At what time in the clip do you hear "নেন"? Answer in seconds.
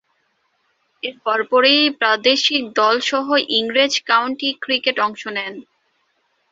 5.35-5.53